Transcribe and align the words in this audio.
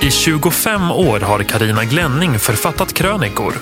I 0.00 0.10
25 0.10 0.90
år 0.90 1.20
har 1.20 1.42
Karina 1.42 1.84
Glänning 1.84 2.38
författat 2.38 2.92
krönikor. 2.92 3.54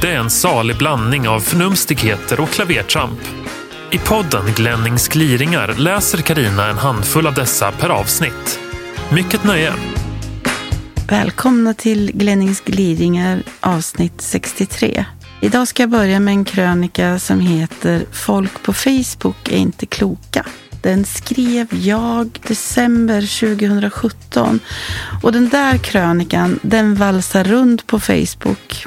Det 0.00 0.10
är 0.10 0.18
en 0.18 0.30
salig 0.30 0.78
blandning 0.78 1.28
av 1.28 1.40
förnumstigheter 1.40 2.40
och 2.40 2.48
klavertramp. 2.48 3.20
I 3.92 3.98
podden 3.98 4.52
Glennings 4.56 5.08
gliringar 5.08 5.74
läser 5.78 6.18
Karina 6.18 6.68
en 6.68 6.78
handfull 6.78 7.26
av 7.26 7.34
dessa 7.34 7.72
per 7.72 7.88
avsnitt. 7.88 8.60
Mycket 9.12 9.44
nöje! 9.44 9.72
Välkomna 11.08 11.74
till 11.74 12.10
Glennings 12.14 12.60
gliringar 12.60 13.42
avsnitt 13.60 14.20
63. 14.20 15.04
Idag 15.40 15.68
ska 15.68 15.82
jag 15.82 15.90
börja 15.90 16.20
med 16.20 16.32
en 16.32 16.44
krönika 16.44 17.18
som 17.18 17.40
heter 17.40 18.06
Folk 18.12 18.62
på 18.62 18.72
Facebook 18.72 19.48
är 19.48 19.56
inte 19.56 19.86
kloka. 19.86 20.46
Den 20.84 21.04
skrev 21.04 21.66
jag 21.70 22.40
december 22.46 23.20
2017 23.20 24.60
och 25.22 25.32
den 25.32 25.48
där 25.48 25.78
krönikan 25.78 26.58
den 26.62 26.94
valsar 26.94 27.44
runt 27.44 27.86
på 27.86 28.00
Facebook 28.00 28.86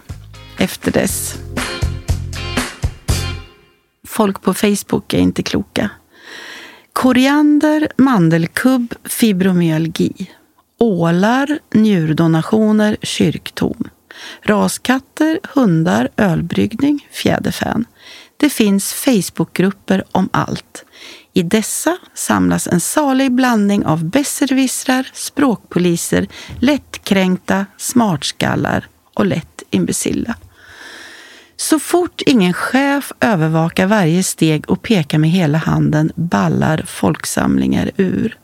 efter 0.57 0.91
dess. 0.91 1.35
Folk 4.07 4.41
på 4.41 4.53
Facebook 4.53 5.13
är 5.13 5.17
inte 5.17 5.43
kloka. 5.43 5.89
Koriander, 6.93 7.87
mandelkubb, 7.97 8.95
fibromyalgi. 9.03 10.31
Ålar, 10.79 11.59
njurdonationer, 11.73 12.97
kyrktorn. 13.01 13.89
Raskatter, 14.41 15.39
hundar, 15.43 16.09
ölbryggning, 16.17 17.07
fjäderfän. 17.11 17.85
Det 18.37 18.49
finns 18.49 18.93
Facebookgrupper 18.93 20.03
om 20.11 20.29
allt. 20.33 20.83
I 21.37 21.43
dessa 21.43 21.97
samlas 22.13 22.67
en 22.67 22.79
salig 22.79 23.31
blandning 23.31 23.85
av 23.85 24.05
besserwissrar, 24.05 25.09
språkpoliser, 25.13 26.27
lättkränkta, 26.59 27.65
smartskallar 27.77 28.87
och 29.13 29.25
lätt 29.25 29.63
imbecilla. 29.69 30.35
Så 31.55 31.79
fort 31.79 32.21
ingen 32.25 32.53
chef 32.53 33.11
övervakar 33.19 33.87
varje 33.87 34.23
steg 34.23 34.69
och 34.69 34.81
pekar 34.81 35.17
med 35.17 35.29
hela 35.29 35.57
handen 35.57 36.11
ballar 36.15 36.83
folksamlingar 36.87 37.91
ur. 37.97 38.37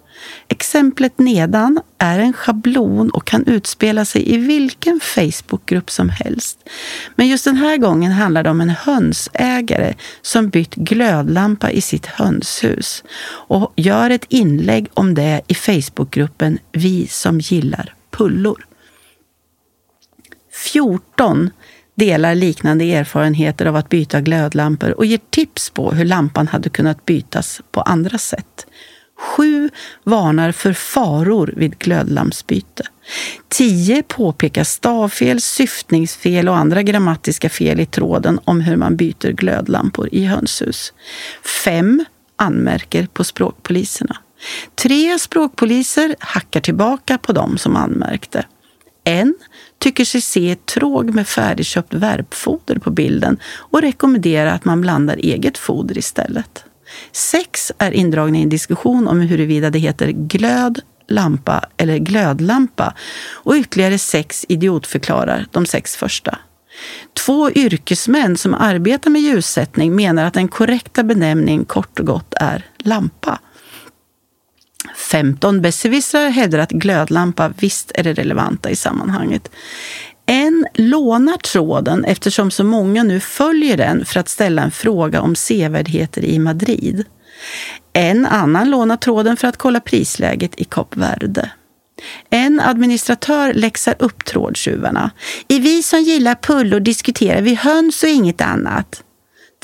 Exemplet 0.48 1.20
nedan 1.20 1.80
är 1.98 2.20
en 2.20 2.34
schablon 2.34 3.10
och 3.10 3.26
kan 3.26 3.48
utspela 3.48 4.06
sig 4.06 4.34
i 4.34 4.38
vilken 4.38 5.00
Facebookgrupp 5.00 5.92
som 5.92 6.10
helst. 6.10 6.70
Men 7.16 7.28
just 7.28 7.46
den 7.46 7.56
här 7.56 7.78
gången 7.78 8.12
handlar 8.12 8.44
det 8.44 8.50
om 8.50 8.62
en 8.62 8.70
hönsägare 8.70 9.94
som 10.22 10.50
bytt 10.50 10.76
glödlampa 10.76 11.72
i 11.72 11.82
sitt 11.82 12.06
hönshus 12.06 13.04
och 13.48 13.74
gör 13.76 14.10
ett 14.10 14.26
inlägg 14.30 14.88
om 14.94 15.14
det 15.14 15.42
i 15.48 15.56
Facebookgruppen 15.56 16.60
Vi 16.72 17.08
som 17.08 17.40
gillar 17.40 17.96
pullor. 18.12 18.66
14 20.54 21.50
delar 21.96 22.36
liknande 22.36 22.94
erfarenheter 22.94 23.66
av 23.66 23.76
att 23.76 23.90
byta 23.90 24.22
glödlampor 24.22 24.92
och 24.92 25.06
ger 25.06 25.20
tips 25.30 25.70
på 25.70 25.92
hur 25.92 26.06
lampan 26.06 26.48
hade 26.48 26.70
kunnat 26.70 27.06
bytas 27.06 27.62
på 27.72 27.82
andra 27.82 28.18
sätt. 28.18 28.66
Sju 29.24 29.70
varnar 30.04 30.52
för 30.52 30.74
faror 30.74 31.54
vid 31.58 31.80
glödlampsbyte. 31.80 32.84
Tio 33.50 34.04
påpekar 34.04 34.64
stavfel, 34.64 35.42
syftningsfel 35.42 36.50
och 36.50 36.58
andra 36.58 36.84
grammatiska 36.84 37.50
fel 37.50 37.80
i 37.80 37.86
tråden 37.86 38.40
om 38.46 38.62
hur 38.62 38.76
man 38.76 38.96
byter 38.96 39.32
glödlampor 39.32 40.10
i 40.12 40.26
hönshus. 40.26 40.94
Fem 41.64 42.06
anmärker 42.36 43.08
på 43.14 43.24
språkpoliserna. 43.24 44.18
Tre 44.76 45.20
språkpoliser 45.20 46.16
hackar 46.20 46.60
tillbaka 46.60 47.18
på 47.18 47.34
dem 47.34 47.58
som 47.58 47.76
anmärkte. 47.76 48.46
En 49.04 49.36
tycker 49.80 50.06
sig 50.06 50.22
se 50.22 50.52
ett 50.52 50.66
tråg 50.66 51.14
med 51.14 51.28
färdigköpt 51.28 51.94
värpfoder 51.94 52.76
på 52.76 52.92
bilden 52.92 53.38
och 53.46 53.82
rekommenderar 53.82 54.56
att 54.56 54.66
man 54.66 54.82
blandar 54.82 55.18
eget 55.18 55.58
foder 55.58 55.98
istället. 55.98 56.66
Sex 57.12 57.72
är 57.78 57.92
indragna 57.92 58.38
i 58.38 58.44
en 58.44 58.50
diskussion 58.50 59.08
om 59.08 59.22
huruvida 59.22 59.70
det 59.70 59.80
heter 59.80 60.08
glöd, 60.08 60.82
lampa 61.08 61.66
eller 61.78 61.98
glödlampa 61.98 62.94
och 63.32 63.56
ytterligare 63.56 63.98
sex 63.98 64.46
idiotförklarar 64.50 65.46
de 65.52 65.66
sex 65.66 65.96
första. 65.96 66.38
Två 67.14 67.52
yrkesmän 67.52 68.38
som 68.38 68.54
arbetar 68.54 69.10
med 69.10 69.22
ljussättning 69.22 69.96
menar 69.96 70.26
att 70.26 70.34
den 70.34 70.48
korrekta 70.48 71.04
benämningen 71.04 71.66
kort 71.66 72.00
och 72.00 72.06
gott 72.06 72.34
är 72.38 72.66
lampa. 72.78 73.40
15 74.96 75.62
besserwissrar 75.62 76.30
hävdar 76.30 76.60
att 76.60 76.72
glödlampa 76.72 77.54
visst 77.60 77.92
är 77.96 78.04
det 78.04 78.14
relevanta 78.14 78.70
i 78.70 78.76
sammanhanget. 78.76 79.52
En 80.26 80.66
lånar 80.74 81.38
tråden 81.38 82.06
eftersom 82.06 82.52
så 82.52 82.64
många 82.64 83.04
nu 83.04 83.20
följer 83.20 83.78
den 83.78 84.06
för 84.06 84.20
att 84.20 84.30
ställa 84.30 84.62
en 84.62 84.72
fråga 84.72 85.22
om 85.22 85.36
sevärdheter 85.36 86.26
i 86.26 86.40
Madrid. 86.40 87.06
En 87.94 88.26
annan 88.26 88.72
lånar 88.72 88.98
tråden 88.98 89.38
för 89.38 89.48
att 89.48 89.58
kolla 89.58 89.80
prisläget 89.80 90.60
i 90.60 90.64
Kap 90.64 90.98
Verde. 90.98 91.52
En 92.30 92.60
administratör 92.60 93.54
läxar 93.54 93.96
upp 94.00 94.26
trådtjuvarna. 94.26 95.12
I 95.48 95.60
Vi 95.60 95.84
som 95.84 96.00
gillar 96.00 96.36
pullor 96.36 96.80
diskuterar 96.80 97.42
vi 97.42 97.56
höns 97.56 98.04
och 98.04 98.10
inget 98.10 98.42
annat. 98.42 99.04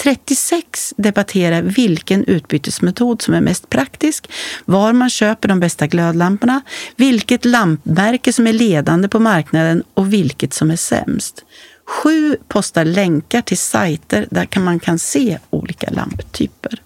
36 0.04 0.94
debatterar 0.98 1.62
vilken 1.62 2.26
utbytesmetod 2.26 3.22
som 3.22 3.34
är 3.34 3.42
mest 3.42 3.70
praktisk, 3.70 4.32
var 4.66 4.94
man 4.94 5.10
köper 5.10 5.48
de 5.48 5.60
bästa 5.60 5.88
glödlamporna, 5.88 6.62
vilket 6.96 7.46
lampmärke 7.46 8.34
som 8.34 8.48
är 8.48 8.54
ledande 8.54 9.08
på 9.08 9.20
marknaden 9.20 9.84
och 9.94 10.14
vilket 10.14 10.54
som 10.54 10.72
är 10.72 10.76
sämst. 10.76 11.46
Sju 11.86 12.38
postar 12.48 12.86
länkar 12.86 13.42
till 13.42 13.58
sajter 13.58 14.28
där 14.32 14.60
man 14.60 14.80
kan 14.80 15.00
se 15.00 15.40
olika 15.50 15.90
lamptyper. 15.90 16.82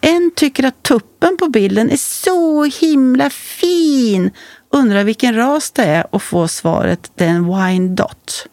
En 0.00 0.30
tycker 0.36 0.64
att 0.64 0.82
tuppen 0.82 1.36
på 1.36 1.48
bilden 1.48 1.90
är 1.90 1.96
så 1.96 2.64
himla 2.64 3.30
fin. 3.30 4.30
Undrar 4.72 5.04
vilken 5.04 5.34
ras 5.34 5.70
det 5.70 5.84
är 5.84 6.14
och 6.14 6.22
får 6.22 6.46
svaret 6.46 7.10
det 7.14 7.24
är 7.24 7.28
en 7.28 7.46
wine 7.46 7.94
dot. 7.94 8.46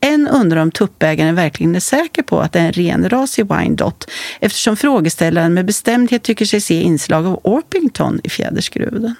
En 0.00 0.28
undrar 0.28 0.60
om 0.60 0.70
tuppägaren 0.70 1.34
verkligen 1.34 1.76
är 1.76 1.80
säker 1.80 2.22
på 2.22 2.40
att 2.40 2.52
det 2.52 2.58
är 2.58 2.66
en 2.66 2.72
renrasig 2.72 3.46
Wyandotte 3.48 4.06
eftersom 4.40 4.76
frågeställaren 4.76 5.54
med 5.54 5.66
bestämdhet 5.66 6.22
tycker 6.22 6.44
sig 6.44 6.60
se 6.60 6.82
inslag 6.82 7.26
av 7.26 7.40
Orpington 7.44 8.20
i 8.24 8.28
fjäderskruden. 8.28 9.14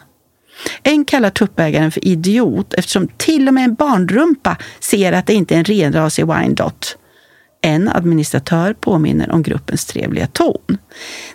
En 0.82 1.04
kallar 1.04 1.30
tuppägaren 1.30 1.92
för 1.92 2.04
idiot 2.04 2.74
eftersom 2.74 3.08
till 3.16 3.48
och 3.48 3.54
med 3.54 3.64
en 3.64 3.74
barnrumpa 3.74 4.56
ser 4.80 5.12
att 5.12 5.26
det 5.26 5.34
inte 5.34 5.54
är 5.54 5.58
en 5.58 5.64
renrasig 5.64 6.26
Wyandotte. 6.26 6.88
En 7.62 7.88
administratör 7.88 8.72
påminner 8.72 9.30
om 9.30 9.42
gruppens 9.42 9.84
trevliga 9.84 10.26
ton. 10.26 10.78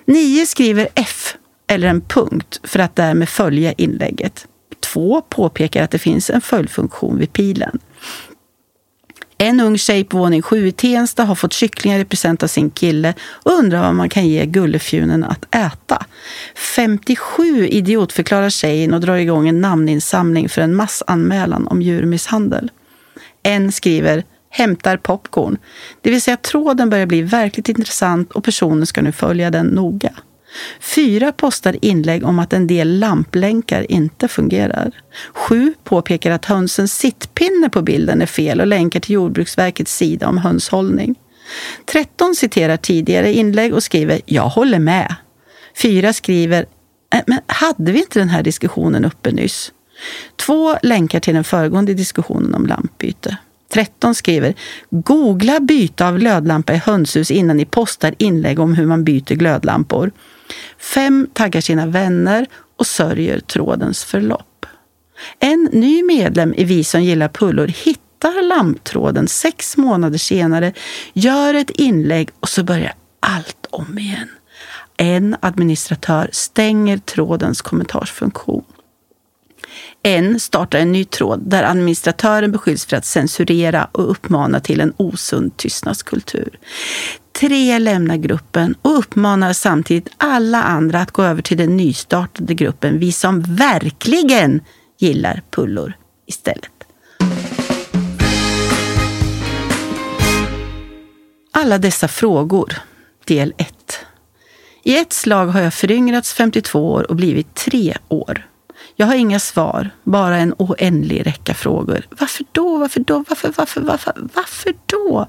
Nio 0.06 0.45
skriver 0.45 0.88
F, 0.95 1.35
eller 1.67 1.88
en 1.88 2.01
punkt, 2.01 2.59
för 2.63 2.79
att 2.79 2.95
därmed 2.95 3.29
följa 3.29 3.73
inlägget. 3.73 4.47
Två 4.79 5.22
påpekar 5.22 5.83
att 5.83 5.91
det 5.91 6.00
finns 6.00 6.29
en 6.29 6.41
följdfunktion 6.41 7.17
vid 7.17 7.33
pilen. 7.33 7.79
En 9.38 9.59
ung 9.59 9.78
tjej 9.78 10.03
på 10.03 10.18
våning 10.18 10.41
sju 10.41 10.68
i 10.68 10.72
Tensta 10.72 11.23
har 11.23 11.35
fått 11.35 11.53
kycklingar 11.53 12.00
i 12.00 12.06
present 12.06 12.44
av 12.44 12.47
sin 12.47 12.69
kille 12.69 13.13
och 13.22 13.51
undrar 13.51 13.81
vad 13.81 13.96
man 13.96 14.09
kan 14.09 14.28
ge 14.28 14.46
gullefjunen 14.46 15.23
att 15.23 15.56
äta. 15.56 16.06
57 16.75 17.68
idiotförklarar 17.68 18.50
tjejen 18.50 18.94
och 18.94 19.01
drar 19.01 19.16
igång 19.16 19.47
en 19.47 19.62
namninsamling 19.62 20.50
för 20.50 20.62
en 20.62 20.75
massanmälan 20.75 21.68
om 21.68 21.81
djurmisshandel. 21.81 22.72
En 23.44 23.72
skriver 23.72 24.24
hämtar 24.50 24.97
popcorn, 24.97 25.57
det 26.01 26.09
vill 26.09 26.22
säga 26.22 26.38
tråden 26.38 26.90
börjar 26.90 27.06
bli 27.06 27.22
verkligt 27.22 27.69
intressant 27.69 28.31
och 28.31 28.44
personen 28.44 28.85
ska 28.85 29.01
nu 29.01 29.12
följa 29.12 29.51
den 29.51 29.66
noga. 29.66 30.13
Fyra 30.80 31.32
postar 31.32 31.78
inlägg 31.82 32.26
om 32.26 32.40
att 32.40 32.54
en 32.54 32.68
del 32.68 33.00
lamplänkar 33.00 33.92
inte 33.92 34.28
fungerar. 34.28 34.92
Sju 35.34 35.74
påpekar 35.84 36.31
att 36.31 36.46
hönsens 36.46 36.98
sittpinne 36.98 37.69
på 37.69 37.81
bilden 37.81 38.22
är 38.22 38.25
fel 38.25 38.62
och 38.62 38.68
länkar 38.68 39.00
till 39.00 39.16
Jordbruksverkets 39.16 39.96
sida 39.96 40.28
om 40.28 40.38
hönshållning. 40.38 41.16
13 41.86 42.36
citerar 42.36 42.78
tidigare 42.78 43.34
inlägg 43.34 43.74
och 43.74 43.84
skriver 43.84 44.22
“Jag 44.25 44.50
håller 44.50 44.80
med”. 44.80 45.16
Fyra 45.78 46.13
skriver 46.13 46.66
äh, 47.13 47.22
“Men 47.28 47.40
hade 47.48 47.92
vi 47.92 48.00
inte 48.00 48.19
den 48.19 48.30
här 48.30 48.44
diskussionen 48.44 49.06
uppe 49.06 49.31
nyss?” 49.31 49.72
Två 50.36 50.78
länkar 50.84 51.19
till 51.19 51.34
den 51.34 51.44
föregående 51.44 51.94
diskussionen 51.94 52.56
om 52.56 52.66
lampbyte. 52.66 53.38
13 53.74 54.16
skriver 54.16 54.54
“Googla 54.90 55.60
byte 55.60 56.08
av 56.08 56.18
glödlampa 56.18 56.74
i 56.74 56.78
hönshus 56.78 57.31
innan 57.31 57.58
ni 57.58 57.66
postar 57.66 58.16
inlägg 58.18 58.60
om 58.60 58.74
hur 58.75 58.86
man 58.86 59.04
byter 59.04 59.36
glödlampor”. 59.36 60.12
Fem 60.80 61.27
taggar 61.33 61.62
sina 61.62 61.86
vänner 61.86 62.47
och 62.77 62.88
sörjer 62.88 63.39
trådens 63.39 64.03
förlopp. 64.03 64.65
En 65.39 65.69
ny 65.71 66.03
medlem 66.03 66.53
i 66.53 66.63
Vi 66.63 66.83
som 66.83 67.03
gillar 67.03 67.27
pullor 67.27 67.68
hittar 67.68 68.44
lamptråden 68.44 69.27
sex 69.27 69.77
månader 69.77 70.18
senare, 70.18 70.74
gör 71.13 71.53
ett 71.53 71.69
inlägg 71.69 72.30
och 72.39 72.50
så 72.50 72.63
börjar 72.63 72.94
allt 73.19 73.68
om 73.69 74.00
igen. 74.00 74.30
En 74.97 75.36
administratör 75.39 76.30
stänger 76.31 76.98
trådens 76.98 77.62
kommentarsfunktion. 77.62 78.63
En 80.06 80.40
startar 80.40 80.80
en 80.80 80.92
ny 80.92 81.06
tråd 81.06 81.40
där 81.50 81.63
administratören 81.63 82.52
beskylls 82.52 82.86
för 82.86 82.98
att 82.98 83.06
censurera 83.06 83.88
och 83.92 84.12
uppmana 84.12 84.60
till 84.60 84.81
en 84.81 84.94
osund 84.98 85.57
tystnadskultur. 85.57 86.60
Tre 87.40 87.80
lämnar 87.80 88.16
gruppen 88.16 88.75
och 88.81 89.00
uppmanar 89.00 89.54
samtidigt 89.54 90.10
alla 90.18 90.63
andra 90.63 91.02
att 91.02 91.12
gå 91.12 91.24
över 91.24 91.42
till 91.42 91.57
den 91.57 91.78
nystartade 91.78 92.54
gruppen, 92.54 93.00
vi 93.00 93.12
som 93.12 93.42
verkligen 93.42 94.62
gillar 95.00 95.42
pullor 95.52 95.94
istället. 96.25 96.72
Alla 101.51 101.78
dessa 101.78 102.08
frågor, 102.08 102.74
del 103.25 103.54
1. 103.58 103.74
I 104.84 104.98
ett 104.98 105.13
slag 105.13 105.48
har 105.48 105.62
jag 105.62 105.74
föryngrats 105.74 106.34
52 106.34 106.92
år 106.92 107.10
och 107.10 107.16
blivit 107.16 107.56
tre 107.56 107.98
år. 108.08 108.46
Jag 108.95 109.07
har 109.07 109.16
inga 109.16 109.39
svar, 109.39 109.89
bara 110.04 110.38
en 110.38 110.54
oändlig 110.57 111.25
räcka 111.25 111.54
frågor. 111.54 112.07
Varför 112.10 112.45
då? 112.51 112.77
Varför 112.77 113.00
då? 113.00 113.24
Varför, 113.30 113.54
varför, 113.57 113.81
varför, 113.81 114.13
varför 114.33 114.74
då? 114.86 115.27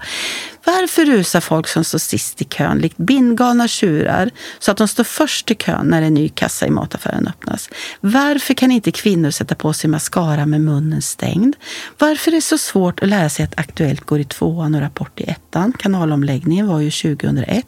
Varför 0.64 1.04
rusar 1.04 1.40
folk 1.40 1.68
som 1.68 1.84
står 1.84 1.98
sist 1.98 2.42
i 2.42 2.44
kön 2.44 2.78
likt 2.78 2.96
bindgalna 2.96 3.68
tjurar 3.68 4.30
så 4.58 4.70
att 4.70 4.76
de 4.76 4.88
står 4.88 5.04
först 5.04 5.50
i 5.50 5.54
kön 5.54 5.86
när 5.86 6.02
en 6.02 6.14
ny 6.14 6.28
kassa 6.28 6.66
i 6.66 6.70
mataffären 6.70 7.28
öppnas? 7.28 7.70
Varför 8.00 8.54
kan 8.54 8.70
inte 8.70 8.92
kvinnor 8.92 9.30
sätta 9.30 9.54
på 9.54 9.72
sig 9.72 9.90
mascara 9.90 10.46
med 10.46 10.60
munnen 10.60 11.02
stängd? 11.02 11.56
Varför 11.98 12.30
är 12.30 12.34
det 12.34 12.40
så 12.40 12.58
svårt 12.58 13.02
att 13.02 13.08
lära 13.08 13.28
sig 13.28 13.44
att 13.44 13.58
Aktuellt 13.58 14.00
går 14.00 14.20
i 14.20 14.24
tvåan 14.24 14.74
och 14.74 14.80
Rapport 14.80 15.20
i 15.20 15.24
ettan? 15.24 15.72
Kanalomläggningen 15.72 16.66
var 16.66 16.80
ju 16.80 16.90
2001. 16.90 17.66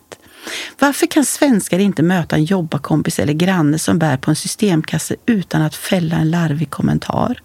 Varför 0.78 1.06
kan 1.06 1.24
svenskar 1.24 1.78
inte 1.78 2.02
möta 2.02 2.36
en 2.36 2.44
jobbarkompis 2.44 3.18
eller 3.18 3.32
granne 3.32 3.78
som 3.78 3.98
bär 3.98 4.16
på 4.16 4.30
en 4.30 4.36
systemkasse 4.36 5.16
utan 5.26 5.62
att 5.62 5.74
fälla 5.74 6.16
en 6.16 6.30
larvig 6.30 6.70
kommentar? 6.70 7.42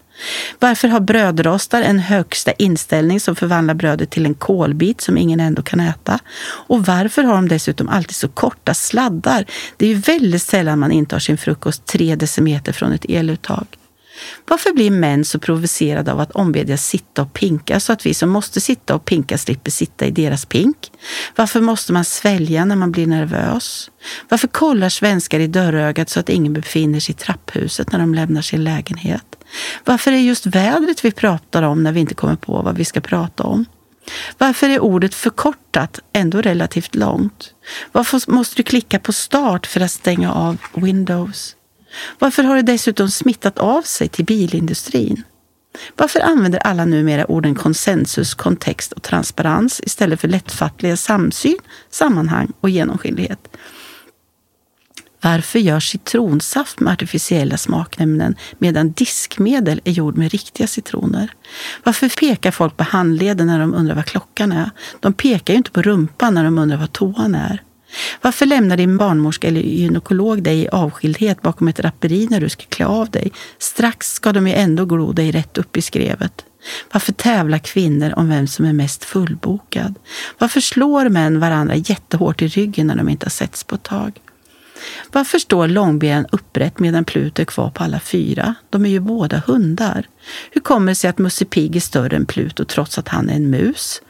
Varför 0.60 0.88
har 0.88 1.00
brödrostar 1.00 1.82
en 1.82 2.00
högsta 2.00 2.52
inställning 2.52 3.20
som 3.20 3.36
förvandlar 3.36 3.74
brödet 3.74 4.10
till 4.10 4.26
en 4.26 4.34
kolbit 4.34 5.02
som 5.02 5.18
ingen 5.18 5.40
ändå 5.40 5.62
kan 5.62 5.80
äta? 5.80 6.20
Och 6.44 6.86
varför 6.86 7.24
har 7.24 7.36
de 7.36 7.48
dessutom 7.48 7.90
alltid 7.90 8.16
så 8.16 8.28
korta 8.28 8.74
sladdar? 8.74 9.46
Det 9.78 9.86
är 9.86 9.90
ju 9.90 9.96
väldigt 9.96 10.42
sällan 10.42 10.80
man 10.80 10.92
intar 10.92 11.20
sin 11.20 11.38
frukost 11.38 11.86
tre 11.86 12.16
decimeter 12.16 12.74
från 12.74 12.92
ett 12.92 13.06
eluttag. 13.10 13.66
Varför 14.48 14.74
blir 14.74 14.92
män 14.92 15.26
så 15.26 15.40
provocerade 15.40 16.12
av 16.12 16.20
att 16.20 16.32
ombedjas 16.32 16.86
sitta 16.88 17.22
och 17.22 17.34
pinka 17.34 17.80
så 17.80 17.94
att 17.94 18.06
vi 18.06 18.14
som 18.14 18.30
måste 18.30 18.62
sitta 18.62 18.96
och 18.96 19.06
pinka 19.06 19.38
slipper 19.38 19.72
sitta 19.72 20.06
i 20.06 20.12
deras 20.12 20.46
pink? 20.46 20.92
Varför 21.36 21.62
måste 21.62 21.94
man 21.94 22.06
svälja 22.06 22.66
när 22.66 22.76
man 22.76 22.92
blir 22.92 23.08
nervös? 23.08 23.92
Varför 24.30 24.48
kollar 24.48 24.90
svenskar 24.90 25.40
i 25.40 25.48
dörrögat 25.48 26.10
så 26.10 26.20
att 26.20 26.30
ingen 26.30 26.54
befinner 26.54 27.00
sig 27.00 27.16
i 27.16 27.18
trapphuset 27.18 27.92
när 27.92 28.00
de 28.00 28.16
lämnar 28.16 28.42
sin 28.42 28.64
lägenhet? 28.64 29.26
Varför 29.86 30.12
är 30.12 30.18
just 30.18 30.46
vädret 30.46 31.06
vi 31.06 31.12
pratar 31.12 31.64
om 31.64 31.84
när 31.84 31.92
vi 31.92 32.00
inte 32.00 32.16
kommer 32.16 32.36
på 32.36 32.62
vad 32.62 32.78
vi 32.78 32.86
ska 32.86 33.02
prata 33.02 33.44
om? 33.44 33.66
Varför 34.38 34.70
är 34.70 34.80
ordet 34.80 35.16
förkortat 35.16 36.00
ändå 36.14 36.42
relativt 36.42 36.96
långt? 36.96 37.54
Varför 37.92 38.32
måste 38.32 38.56
du 38.56 38.64
klicka 38.64 39.00
på 39.00 39.14
start 39.14 39.68
för 39.68 39.82
att 39.82 39.92
stänga 39.92 40.34
av 40.34 40.58
Windows? 40.74 41.56
Varför 42.20 42.44
har 42.44 42.56
det 42.56 42.62
dessutom 42.62 43.10
smittat 43.10 43.60
av 43.60 43.82
sig 43.82 44.08
till 44.08 44.26
bilindustrin? 44.26 45.24
Varför 45.96 46.20
använder 46.20 46.60
alla 46.60 46.86
numera 46.86 47.26
orden 47.32 47.56
konsensus, 47.56 48.34
kontext 48.34 48.92
och 48.92 49.04
transparens 49.04 49.82
istället 49.84 50.22
för 50.22 50.28
lättfattliga 50.28 50.98
samsyn, 50.98 51.58
sammanhang 51.90 52.52
och 52.62 52.70
genomskinlighet? 52.70 53.58
Varför 55.22 55.60
görs 55.60 55.90
citronsaft 55.90 56.80
med 56.80 56.94
artificiella 56.94 57.58
smakämnen 57.58 58.36
medan 58.58 58.92
diskmedel 58.92 59.82
är 59.84 59.92
gjord 59.92 60.18
med 60.18 60.32
riktiga 60.32 60.68
citroner? 60.68 61.34
Varför 61.84 62.10
pekar 62.20 62.52
folk 62.52 62.78
på 62.78 62.84
handleden 62.84 63.48
när 63.48 63.60
de 63.60 63.74
undrar 63.74 63.96
vad 63.96 64.06
klockan 64.06 64.52
är? 64.52 64.70
De 65.00 65.14
pekar 65.14 65.54
ju 65.54 65.58
inte 65.58 65.72
på 65.72 65.82
rumpan 65.82 66.34
när 66.34 66.44
de 66.44 66.58
undrar 66.58 66.78
vad 66.78 66.92
toan 66.92 67.36
är. 67.36 67.64
Varför 68.22 68.46
lämnar 68.46 68.78
din 68.78 68.98
barnmorska 68.98 69.48
eller 69.48 69.62
gynekolog 69.62 70.44
dig 70.44 70.62
i 70.62 70.68
avskildhet 70.68 71.42
bakom 71.42 71.68
ett 71.68 71.76
draperi 71.76 72.28
när 72.30 72.42
du 72.42 72.50
ska 72.50 72.64
klä 72.70 72.86
av 72.86 73.10
dig? 73.10 73.32
Strax 73.60 74.14
ska 74.14 74.32
de 74.32 74.48
ju 74.48 74.54
ändå 74.54 74.86
glo 74.86 75.12
dig 75.12 75.32
rätt 75.32 75.58
upp 75.58 75.78
i 75.78 75.82
skrevet. 75.82 76.46
Varför 76.92 77.14
tävlar 77.14 77.58
kvinnor 77.58 78.14
om 78.16 78.30
vem 78.30 78.48
som 78.48 78.66
är 78.66 78.74
mest 78.74 79.04
fullbokad? 79.04 79.96
Varför 80.38 80.62
slår 80.62 81.10
män 81.10 81.40
varandra 81.40 81.76
jättehårt 81.76 82.42
i 82.42 82.48
ryggen 82.48 82.88
när 82.88 82.96
de 82.96 83.10
inte 83.10 83.26
har 83.26 83.32
setts 83.32 83.64
på 83.64 83.76
ett 83.76 83.84
tag? 83.84 84.20
Varför 85.12 85.40
står 85.40 85.68
långben 85.68 86.26
upprätt 86.32 86.80
medan 86.80 87.06
Pluto 87.06 87.42
är 87.42 87.46
kvar 87.46 87.70
på 87.70 87.84
alla 87.84 88.00
fyra? 88.00 88.56
De 88.70 88.86
är 88.86 88.90
ju 88.90 89.00
båda 89.00 89.42
hundar. 89.48 90.08
Hur 90.52 90.62
kommer 90.62 90.92
det 90.92 90.96
sig 90.96 91.10
att 91.10 91.18
Musse 91.18 91.46
Pigg 91.46 91.76
är 91.76 91.80
större 91.80 92.16
än 92.16 92.26
Pluto 92.26 92.66
trots 92.66 92.98
att 92.98 93.08
han 93.08 93.30
är 93.30 93.36
en 93.36 93.50
mus? 93.50 94.02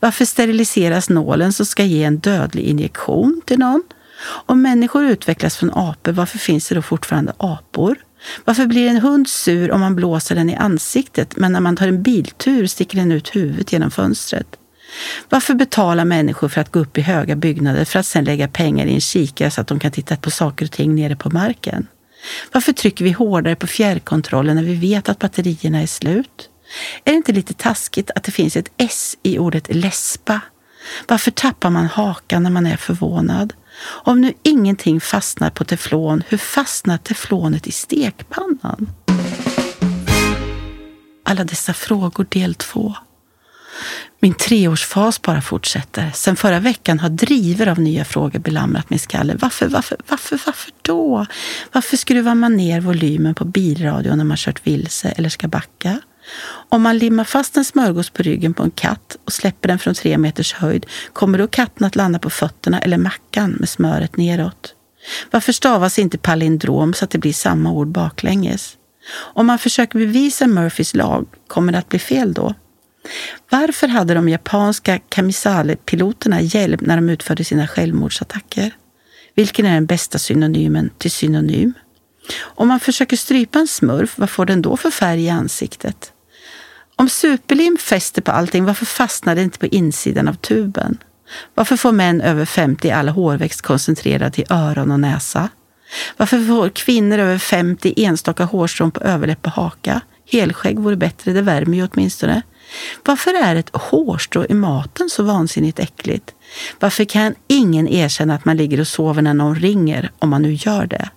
Varför 0.00 0.24
steriliseras 0.24 1.08
nålen 1.08 1.52
som 1.52 1.66
ska 1.66 1.84
ge 1.84 2.04
en 2.04 2.18
dödlig 2.18 2.64
injektion 2.64 3.40
till 3.44 3.58
någon? 3.58 3.82
Om 4.46 4.62
människor 4.62 5.04
utvecklas 5.04 5.56
från 5.56 5.70
apor, 5.74 6.12
varför 6.12 6.38
finns 6.38 6.68
det 6.68 6.74
då 6.74 6.82
fortfarande 6.82 7.32
apor? 7.36 7.96
Varför 8.44 8.66
blir 8.66 8.88
en 8.88 9.00
hund 9.00 9.28
sur 9.28 9.72
om 9.72 9.80
man 9.80 9.96
blåser 9.96 10.34
den 10.34 10.50
i 10.50 10.54
ansiktet, 10.54 11.36
men 11.36 11.52
när 11.52 11.60
man 11.60 11.76
tar 11.76 11.88
en 11.88 12.02
biltur 12.02 12.66
sticker 12.66 12.98
den 12.98 13.12
ut 13.12 13.36
huvudet 13.36 13.72
genom 13.72 13.90
fönstret? 13.90 14.46
Varför 15.28 15.54
betala 15.54 16.04
människor 16.04 16.48
för 16.48 16.60
att 16.60 16.72
gå 16.72 16.78
upp 16.80 16.98
i 16.98 17.00
höga 17.00 17.36
byggnader 17.36 17.84
för 17.84 17.98
att 17.98 18.06
sedan 18.06 18.24
lägga 18.24 18.48
pengar 18.48 18.86
i 18.86 18.94
en 18.94 19.00
kikare 19.00 19.50
så 19.50 19.60
att 19.60 19.66
de 19.66 19.80
kan 19.80 19.90
titta 19.92 20.16
på 20.16 20.30
saker 20.30 20.64
och 20.64 20.72
ting 20.72 20.94
nere 20.94 21.16
på 21.16 21.30
marken? 21.30 21.86
Varför 22.52 22.72
trycker 22.72 23.04
vi 23.04 23.10
hårdare 23.10 23.56
på 23.56 23.66
fjärrkontrollen 23.66 24.56
när 24.56 24.62
vi 24.62 24.74
vet 24.74 25.08
att 25.08 25.18
batterierna 25.18 25.82
är 25.82 25.86
slut? 25.86 26.48
Är 27.04 27.12
det 27.12 27.16
inte 27.16 27.32
lite 27.32 27.54
taskigt 27.54 28.10
att 28.14 28.24
det 28.24 28.32
finns 28.32 28.56
ett 28.56 28.72
S 28.76 29.16
i 29.22 29.38
ordet 29.38 29.74
läspa? 29.74 30.40
Varför 31.08 31.30
tappar 31.30 31.70
man 31.70 31.86
hakan 31.86 32.42
när 32.42 32.50
man 32.50 32.66
är 32.66 32.76
förvånad? 32.76 33.52
Om 33.84 34.20
nu 34.20 34.32
ingenting 34.42 35.00
fastnar 35.00 35.50
på 35.50 35.64
teflon, 35.64 36.22
hur 36.28 36.38
fastnar 36.38 36.98
teflonet 36.98 37.66
i 37.66 37.72
stekpannan? 37.72 38.90
Alla 41.24 41.44
dessa 41.44 41.74
frågor 41.74 42.26
del 42.30 42.54
två. 42.54 42.94
Min 44.20 44.34
treårsfas 44.34 45.22
bara 45.22 45.42
fortsätter. 45.42 46.10
Sen 46.14 46.36
förra 46.36 46.60
veckan 46.60 47.00
har 47.00 47.08
driver 47.08 47.66
av 47.66 47.78
nya 47.78 48.04
frågor 48.04 48.38
belamrat 48.38 48.90
min 48.90 48.98
skalle. 48.98 49.34
Varför, 49.38 49.68
varför, 49.68 49.96
varför, 50.08 50.40
varför 50.46 50.70
då? 50.82 51.26
Varför 51.72 51.96
skruvar 51.96 52.34
man 52.34 52.56
ner 52.56 52.80
volymen 52.80 53.34
på 53.34 53.44
bilradion 53.44 54.18
när 54.18 54.24
man 54.24 54.36
kört 54.36 54.66
vilse 54.66 55.08
eller 55.08 55.28
ska 55.28 55.48
backa? 55.48 56.00
Om 56.68 56.82
man 56.82 56.98
limmar 56.98 57.24
fast 57.24 57.56
en 57.56 57.64
smörgås 57.64 58.10
på 58.10 58.22
ryggen 58.22 58.54
på 58.54 58.62
en 58.62 58.70
katt 58.70 59.16
och 59.24 59.32
släpper 59.32 59.68
den 59.68 59.78
från 59.78 59.94
tre 59.94 60.18
meters 60.18 60.52
höjd, 60.52 60.86
kommer 61.12 61.38
då 61.38 61.46
katten 61.46 61.86
att 61.86 61.96
landa 61.96 62.18
på 62.18 62.30
fötterna 62.30 62.80
eller 62.80 62.98
mackan 62.98 63.56
med 63.60 63.68
smöret 63.68 64.16
neråt? 64.16 64.74
Varför 65.30 65.52
stavas 65.52 65.98
inte 65.98 66.18
palindrom 66.18 66.94
så 66.94 67.04
att 67.04 67.10
det 67.10 67.18
blir 67.18 67.32
samma 67.32 67.72
ord 67.72 67.88
baklänges? 67.88 68.76
Om 69.14 69.46
man 69.46 69.58
försöker 69.58 69.98
bevisa 69.98 70.46
Murphys 70.46 70.94
lag, 70.94 71.26
kommer 71.46 71.72
det 71.72 71.78
att 71.78 71.88
bli 71.88 71.98
fel 71.98 72.32
då? 72.32 72.54
Varför 73.50 73.88
hade 73.88 74.14
de 74.14 74.28
japanska 74.28 74.98
Kamisale-piloterna 74.98 76.40
hjälp 76.40 76.80
när 76.80 76.96
de 76.96 77.10
utförde 77.10 77.44
sina 77.44 77.68
självmordsattacker? 77.68 78.70
Vilken 79.34 79.66
är 79.66 79.74
den 79.74 79.86
bästa 79.86 80.18
synonymen 80.18 80.90
till 80.98 81.10
synonym? 81.10 81.72
Om 82.40 82.68
man 82.68 82.80
försöker 82.80 83.16
strypa 83.16 83.58
en 83.58 83.68
smurf, 83.68 84.18
vad 84.18 84.30
får 84.30 84.46
den 84.46 84.62
då 84.62 84.76
för 84.76 84.90
färg 84.90 85.24
i 85.24 85.30
ansiktet? 85.30 86.12
Om 86.96 87.08
superlim 87.08 87.76
fäster 87.80 88.22
på 88.22 88.32
allting, 88.32 88.64
varför 88.64 88.86
fastnar 88.86 89.34
det 89.34 89.42
inte 89.42 89.58
på 89.58 89.66
insidan 89.66 90.28
av 90.28 90.34
tuben? 90.34 90.98
Varför 91.54 91.76
får 91.76 91.92
män 91.92 92.20
över 92.20 92.44
50 92.44 92.90
all 92.90 93.08
hårväxt 93.08 93.62
koncentrerad 93.62 94.32
till 94.32 94.46
öron 94.50 94.90
och 94.90 95.00
näsa? 95.00 95.48
Varför 96.16 96.46
får 96.46 96.68
kvinnor 96.68 97.18
över 97.18 97.38
50 97.38 97.94
enstaka 97.96 98.44
hårstrån 98.44 98.90
på 98.90 99.00
överläpp 99.00 99.46
och 99.46 99.52
haka? 99.52 100.00
Helskägg 100.30 100.78
vore 100.78 100.96
bättre, 100.96 101.32
det 101.32 101.42
värmer 101.42 101.76
ju 101.76 101.88
åtminstone. 101.92 102.42
Varför 103.04 103.34
är 103.34 103.56
ett 103.56 103.70
hårstrå 103.72 104.46
i 104.48 104.54
maten 104.54 105.10
så 105.10 105.22
vansinnigt 105.22 105.78
äckligt? 105.78 106.34
Varför 106.80 107.04
kan 107.04 107.34
ingen 107.48 107.88
erkänna 107.88 108.34
att 108.34 108.44
man 108.44 108.56
ligger 108.56 108.80
och 108.80 108.86
sover 108.86 109.22
när 109.22 109.34
någon 109.34 109.54
ringer, 109.54 110.10
om 110.18 110.30
man 110.30 110.42
nu 110.42 110.52
gör 110.52 110.86
det? 110.86 111.10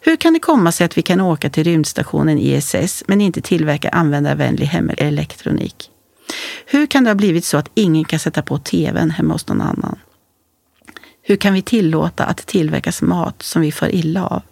Hur 0.00 0.16
kan 0.16 0.32
det 0.32 0.38
komma 0.38 0.72
sig 0.72 0.84
att 0.84 0.98
vi 0.98 1.02
kan 1.02 1.20
åka 1.20 1.50
till 1.50 1.64
rymdstationen 1.64 2.38
ISS 2.38 3.04
men 3.06 3.20
inte 3.20 3.40
tillverka 3.40 3.88
användarvänlig 3.88 4.66
hemelektronik? 4.66 5.90
Hur 6.66 6.86
kan 6.86 7.04
det 7.04 7.10
ha 7.10 7.14
blivit 7.14 7.44
så 7.44 7.56
att 7.56 7.70
ingen 7.74 8.04
kan 8.04 8.18
sätta 8.18 8.42
på 8.42 8.58
tvn 8.58 9.10
hemma 9.10 9.32
hos 9.32 9.48
någon 9.48 9.60
annan? 9.60 9.98
Hur 11.22 11.36
kan 11.36 11.54
vi 11.54 11.62
tillåta 11.62 12.24
att 12.24 12.36
det 12.36 12.46
tillverkas 12.46 13.02
mat 13.02 13.42
som 13.42 13.62
vi 13.62 13.72
får 13.72 13.88
illa 13.88 14.26
av? 14.26 14.42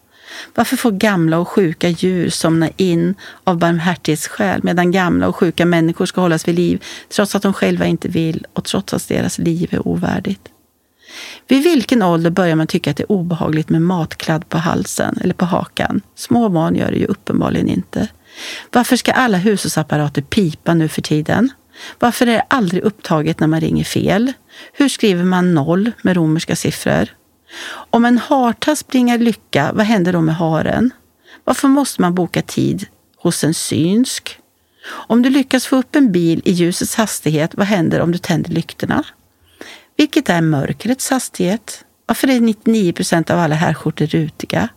Varför 0.54 0.76
får 0.76 0.90
gamla 0.90 1.38
och 1.38 1.48
sjuka 1.48 1.88
djur 1.88 2.30
somna 2.30 2.68
in 2.76 3.14
av 3.44 3.58
barmhärtighetsskäl 3.58 4.60
medan 4.62 4.90
gamla 4.90 5.28
och 5.28 5.36
sjuka 5.36 5.66
människor 5.66 6.06
ska 6.06 6.20
hållas 6.20 6.48
vid 6.48 6.54
liv 6.54 6.84
trots 7.08 7.34
att 7.34 7.42
de 7.42 7.52
själva 7.52 7.86
inte 7.86 8.08
vill 8.08 8.46
och 8.52 8.64
trots 8.64 8.94
att 8.94 9.08
deras 9.08 9.38
liv 9.38 9.68
är 9.72 9.88
ovärdigt? 9.88 10.48
Vid 11.48 11.62
vilken 11.62 12.02
ålder 12.02 12.30
börjar 12.30 12.56
man 12.56 12.66
tycka 12.66 12.90
att 12.90 12.96
det 12.96 13.02
är 13.02 13.12
obehagligt 13.12 13.68
med 13.68 13.82
matkladd 13.82 14.48
på 14.48 14.58
halsen 14.58 15.18
eller 15.22 15.34
på 15.34 15.44
hakan? 15.44 16.00
Små 16.14 16.48
barn 16.48 16.76
gör 16.76 16.90
det 16.90 16.98
ju 16.98 17.06
uppenbarligen 17.06 17.68
inte. 17.68 18.08
Varför 18.72 18.96
ska 18.96 19.12
alla 19.12 19.38
hushållsapparater 19.38 20.22
pipa 20.22 20.74
nu 20.74 20.88
för 20.88 21.02
tiden? 21.02 21.50
Varför 21.98 22.26
är 22.26 22.32
det 22.32 22.44
aldrig 22.48 22.82
upptaget 22.82 23.40
när 23.40 23.46
man 23.46 23.60
ringer 23.60 23.84
fel? 23.84 24.32
Hur 24.72 24.88
skriver 24.88 25.24
man 25.24 25.54
noll 25.54 25.90
med 26.02 26.16
romerska 26.16 26.56
siffror? 26.56 27.08
Om 27.66 28.04
en 28.04 28.18
hartass 28.18 28.86
bringar 28.86 29.18
lycka, 29.18 29.72
vad 29.74 29.86
händer 29.86 30.12
då 30.12 30.20
med 30.20 30.36
haren? 30.36 30.90
Varför 31.44 31.68
måste 31.68 32.00
man 32.00 32.14
boka 32.14 32.42
tid 32.42 32.86
hos 33.16 33.44
en 33.44 33.54
synsk? 33.54 34.38
Om 34.86 35.22
du 35.22 35.30
lyckas 35.30 35.66
få 35.66 35.76
upp 35.76 35.96
en 35.96 36.12
bil 36.12 36.42
i 36.44 36.52
ljusets 36.52 36.94
hastighet, 36.94 37.54
vad 37.54 37.66
händer 37.66 38.00
om 38.00 38.12
du 38.12 38.18
tänder 38.18 38.50
lyktorna? 38.50 39.04
Vilket 39.96 40.28
är 40.28 40.40
mörkrets 40.40 41.10
hastighet? 41.10 41.84
Varför 42.06 42.28
är 42.28 42.40
99 42.40 42.92
procent 42.92 43.30
av 43.30 43.38
alla 43.38 43.54
herrskjortor 43.54 44.06
rutiga? 44.06 44.68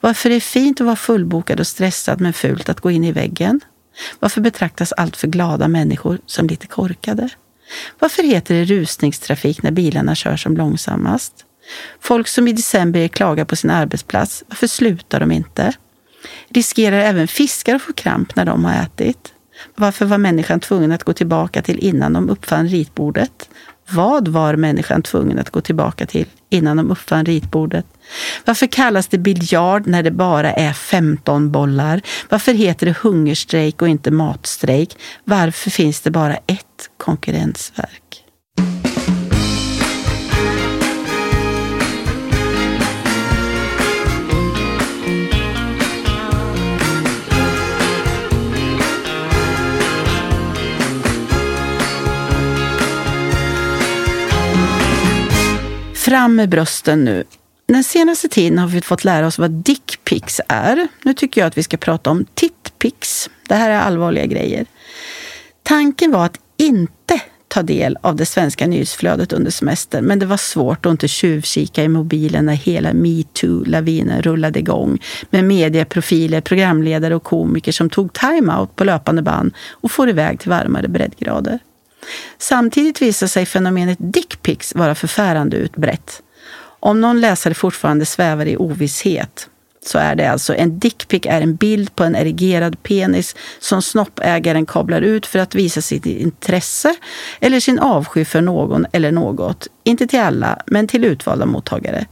Varför 0.00 0.30
är 0.30 0.34
det 0.34 0.40
fint 0.40 0.80
att 0.80 0.84
vara 0.84 0.96
fullbokad 0.96 1.60
och 1.60 1.66
stressad 1.66 2.20
men 2.20 2.32
fult 2.32 2.68
att 2.68 2.80
gå 2.80 2.90
in 2.90 3.04
i 3.04 3.12
väggen? 3.12 3.60
Varför 4.18 4.40
betraktas 4.40 4.92
allt 4.92 5.16
för 5.16 5.28
glada 5.28 5.68
människor 5.68 6.18
som 6.26 6.46
lite 6.46 6.66
korkade? 6.66 7.28
Varför 7.98 8.22
heter 8.22 8.54
det 8.54 8.64
rusningstrafik 8.64 9.62
när 9.62 9.70
bilarna 9.70 10.14
kör 10.14 10.36
som 10.36 10.56
långsammast? 10.56 11.44
Folk 12.00 12.28
som 12.28 12.48
i 12.48 12.52
december 12.52 13.08
klagar 13.08 13.44
på 13.44 13.56
sin 13.56 13.70
arbetsplats, 13.70 14.44
varför 14.48 14.66
slutar 14.66 15.20
de 15.20 15.32
inte? 15.32 15.72
Riskerar 16.48 16.98
även 16.98 17.28
fiskar 17.28 17.74
att 17.74 17.82
få 17.82 17.92
kramp 17.92 18.36
när 18.36 18.44
de 18.44 18.64
har 18.64 18.82
ätit? 18.82 19.32
Varför 19.74 20.06
var 20.06 20.18
människan 20.18 20.60
tvungen 20.60 20.92
att 20.92 21.04
gå 21.04 21.12
tillbaka 21.12 21.62
till 21.62 21.78
innan 21.78 22.12
de 22.12 22.30
uppfann 22.30 22.68
ritbordet? 22.68 23.48
Vad 23.90 24.28
var 24.28 24.56
människan 24.56 25.02
tvungen 25.02 25.38
att 25.38 25.50
gå 25.50 25.60
tillbaka 25.60 26.06
till 26.06 26.26
innan 26.50 26.76
de 26.76 26.90
uppfann 26.90 27.24
ritbordet? 27.24 27.86
Varför 28.44 28.66
kallas 28.66 29.08
det 29.08 29.18
biljard 29.18 29.86
när 29.86 30.02
det 30.02 30.10
bara 30.10 30.52
är 30.52 30.72
15 30.72 31.52
bollar? 31.52 32.00
Varför 32.28 32.52
heter 32.52 32.86
det 32.86 32.96
hungerstrejk 32.98 33.82
och 33.82 33.88
inte 33.88 34.10
matstrejk? 34.10 34.96
Varför 35.24 35.70
finns 35.70 36.00
det 36.00 36.10
bara 36.10 36.36
ett 36.36 36.90
konkurrensverk? 36.96 38.24
Fram 56.08 56.36
med 56.36 56.48
brösten 56.48 57.04
nu. 57.04 57.24
Den 57.66 57.84
senaste 57.84 58.28
tiden 58.28 58.58
har 58.58 58.68
vi 58.68 58.80
fått 58.80 59.04
lära 59.04 59.26
oss 59.26 59.38
vad 59.38 59.50
dickpics 59.50 60.40
är. 60.48 60.88
Nu 61.02 61.14
tycker 61.14 61.40
jag 61.40 61.48
att 61.48 61.58
vi 61.58 61.62
ska 61.62 61.76
prata 61.76 62.10
om 62.10 62.26
tittpics. 62.34 63.30
Det 63.48 63.54
här 63.54 63.70
är 63.70 63.78
allvarliga 63.78 64.26
grejer. 64.26 64.66
Tanken 65.62 66.12
var 66.12 66.24
att 66.24 66.40
inte 66.56 67.20
ta 67.48 67.62
del 67.62 67.98
av 68.00 68.16
det 68.16 68.26
svenska 68.26 68.66
nyhetsflödet 68.66 69.32
under 69.32 69.50
semestern, 69.50 70.04
men 70.04 70.18
det 70.18 70.26
var 70.26 70.36
svårt 70.36 70.86
att 70.86 70.90
inte 70.90 71.08
tjuvkika 71.08 71.84
i 71.84 71.88
mobilen 71.88 72.46
när 72.46 72.54
hela 72.54 72.92
metoo-lavinen 72.92 74.22
rullade 74.22 74.58
igång 74.58 74.98
med 75.30 75.44
medieprofiler, 75.44 76.40
programledare 76.40 77.14
och 77.14 77.24
komiker 77.24 77.72
som 77.72 77.90
tog 77.90 78.12
time-out 78.12 78.76
på 78.76 78.84
löpande 78.84 79.22
band 79.22 79.54
och 79.70 79.90
får 79.90 80.08
iväg 80.08 80.40
till 80.40 80.50
varmare 80.50 80.88
breddgrader. 80.88 81.58
Samtidigt 82.38 83.02
visar 83.02 83.26
sig 83.26 83.46
fenomenet 83.46 83.98
dickpics 84.00 84.74
vara 84.74 84.94
förfärande 84.94 85.56
utbrett. 85.56 86.22
Om 86.80 87.00
någon 87.00 87.20
läsare 87.20 87.54
fortfarande 87.54 88.06
svävar 88.06 88.46
i 88.46 88.56
ovisshet 88.56 89.48
så 89.80 89.98
är 89.98 90.14
det 90.14 90.30
alltså 90.30 90.54
en 90.54 90.78
dickpic 90.78 91.22
är 91.26 91.40
en 91.40 91.56
bild 91.56 91.96
på 91.96 92.04
en 92.04 92.16
erigerad 92.16 92.82
penis 92.82 93.36
som 93.58 93.82
snoppägaren 93.82 94.66
kablar 94.66 95.00
ut 95.00 95.26
för 95.26 95.38
att 95.38 95.54
visa 95.54 95.82
sitt 95.82 96.06
intresse 96.06 96.94
eller 97.40 97.60
sin 97.60 97.78
avsky 97.78 98.24
för 98.24 98.40
någon 98.40 98.86
eller 98.92 99.12
något. 99.12 99.68
Inte 99.84 100.06
till 100.06 100.20
alla, 100.20 100.58
men 100.66 100.86
till 100.86 101.04
utvalda 101.04 101.46
mottagare. 101.46 102.06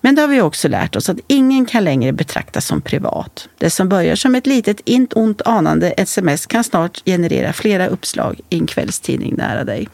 Men 0.00 0.14
det 0.14 0.20
har 0.20 0.28
vi 0.28 0.40
också 0.40 0.68
lärt 0.68 0.96
oss 0.96 1.08
att 1.08 1.18
ingen 1.26 1.66
kan 1.66 1.84
längre 1.84 2.12
betraktas 2.12 2.66
som 2.66 2.80
privat. 2.80 3.48
Det 3.58 3.70
som 3.70 3.88
börjar 3.88 4.16
som 4.16 4.34
ett 4.34 4.46
litet 4.46 4.80
int 4.84 5.12
ont 5.12 5.42
anande 5.42 5.90
sms 5.90 6.46
kan 6.46 6.64
snart 6.64 7.02
generera 7.04 7.52
flera 7.52 7.86
uppslag 7.86 8.40
i 8.50 8.58
en 8.58 8.66
kvällstidning 8.66 9.34
nära 9.36 9.64
dig. 9.64 9.88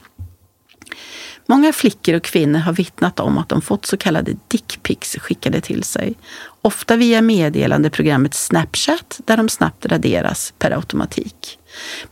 Många 1.47 1.73
flickor 1.73 2.15
och 2.15 2.23
kvinnor 2.23 2.59
har 2.59 2.73
vittnat 2.73 3.21
om 3.21 3.39
att 3.39 3.49
de 3.49 3.63
fått 3.63 3.87
så 3.87 3.97
kallade 3.97 4.37
dickpics 4.49 5.17
skickade 5.19 5.61
till 5.61 5.83
sig. 5.83 6.15
Ofta 6.63 6.97
via 6.97 7.23
meddelandeprogrammet 7.23 8.35
Snapchat 8.35 9.21
där 9.25 9.37
de 9.37 9.49
snabbt 9.49 9.87
raderas 9.87 10.55
per 10.59 10.71
automatik. 10.71 11.59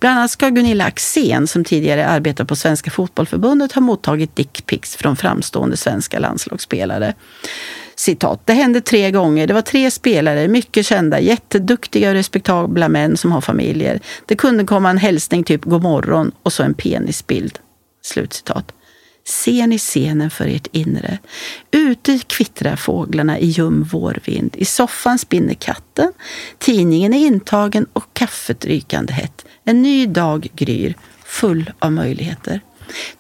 Bland 0.00 0.18
annat 0.18 0.30
ska 0.30 0.48
Gunilla 0.48 0.84
Axén, 0.84 1.46
som 1.46 1.64
tidigare 1.64 2.06
arbetat 2.06 2.48
på 2.48 2.56
Svenska 2.56 2.90
Fotbollförbundet, 2.90 3.72
ha 3.72 3.80
mottagit 3.80 4.36
dickpics 4.36 4.96
från 4.96 5.16
framstående 5.16 5.76
svenska 5.76 6.18
landslagsspelare. 6.18 7.14
Citat. 7.96 8.40
Det 8.44 8.52
hände 8.52 8.80
tre 8.80 9.10
gånger. 9.10 9.46
Det 9.46 9.54
var 9.54 9.62
tre 9.62 9.90
spelare, 9.90 10.48
mycket 10.48 10.86
kända, 10.86 11.20
jätteduktiga 11.20 12.08
och 12.08 12.14
respektabla 12.14 12.88
män 12.88 13.16
som 13.16 13.32
har 13.32 13.40
familjer. 13.40 14.00
Det 14.26 14.36
kunde 14.36 14.64
komma 14.64 14.90
en 14.90 14.98
hälsning 14.98 15.44
typ 15.44 15.64
god 15.64 15.82
morgon 15.82 16.32
och 16.42 16.52
så 16.52 16.62
en 16.62 16.74
penisbild. 16.74 17.58
Slutcitat. 18.02 18.72
Ser 19.24 19.66
ni 19.66 19.78
scenen 19.78 20.30
för 20.30 20.46
ert 20.46 20.66
inre? 20.72 21.18
Ute 21.70 22.18
kvittrar 22.26 22.76
fåglarna 22.76 23.38
i 23.38 23.46
ljum 23.46 23.82
vårvind. 23.82 24.54
I 24.58 24.64
soffan 24.64 25.18
spinner 25.18 25.54
katten. 25.54 26.12
Tidningen 26.58 27.14
är 27.14 27.26
intagen 27.26 27.86
och 27.92 28.14
kaffet 28.14 28.64
rykande 28.64 29.12
hett. 29.12 29.44
En 29.64 29.82
ny 29.82 30.06
dag 30.06 30.48
gryr, 30.54 30.94
full 31.24 31.72
av 31.78 31.92
möjligheter. 31.92 32.60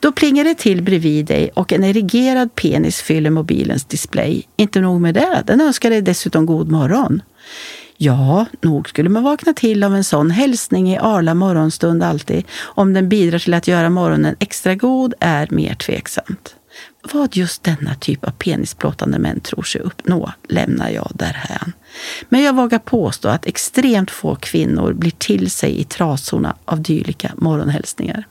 Då 0.00 0.12
plingar 0.12 0.44
det 0.44 0.54
till 0.54 0.82
bredvid 0.82 1.26
dig 1.26 1.50
och 1.54 1.72
en 1.72 1.84
erigerad 1.84 2.54
penis 2.54 3.02
fyller 3.02 3.30
mobilens 3.30 3.84
display. 3.84 4.46
Inte 4.56 4.80
nog 4.80 5.00
med 5.00 5.14
det, 5.14 5.42
den 5.46 5.60
önskar 5.60 5.90
dig 5.90 6.02
dessutom 6.02 6.46
god 6.46 6.70
morgon. 6.70 7.22
Ja, 8.02 8.46
nog 8.60 8.88
skulle 8.88 9.08
man 9.08 9.22
vakna 9.22 9.52
till 9.52 9.84
av 9.84 9.94
en 9.94 10.04
sån 10.04 10.30
hälsning 10.30 10.92
i 10.92 10.98
arla 10.98 11.34
morgonstund 11.34 12.02
alltid. 12.02 12.44
Om 12.60 12.92
den 12.92 13.08
bidrar 13.08 13.38
till 13.38 13.54
att 13.54 13.68
göra 13.68 13.90
morgonen 13.90 14.36
extra 14.38 14.74
god 14.74 15.14
är 15.20 15.48
mer 15.50 15.74
tveksamt. 15.74 16.56
Vad 17.12 17.36
just 17.36 17.62
denna 17.62 17.94
typ 17.94 18.24
av 18.24 18.30
penisplåtande 18.30 19.18
män 19.18 19.40
tror 19.40 19.62
sig 19.62 19.80
uppnå 19.80 20.32
lämnar 20.48 20.90
jag 20.90 21.10
därhän. 21.14 21.72
Men 22.28 22.42
jag 22.42 22.56
vågar 22.56 22.78
påstå 22.78 23.28
att 23.28 23.46
extremt 23.46 24.10
få 24.10 24.34
kvinnor 24.34 24.92
blir 24.92 25.12
till 25.18 25.50
sig 25.50 25.80
i 25.80 25.84
trasorna 25.84 26.56
av 26.64 26.82
dylika 26.82 27.32
morgonhälsningar. 27.36 28.24